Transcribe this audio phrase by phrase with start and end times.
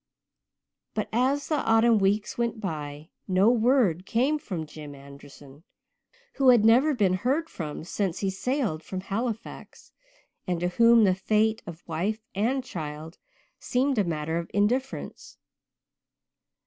[0.95, 5.63] But as the autumn weeks went by no word came from Jim Anderson,
[6.37, 9.91] who had never been heard from since he sailed from Halifax,
[10.47, 13.19] and to whom the fate of wife and child
[13.59, 15.37] seemed a matter of indifference.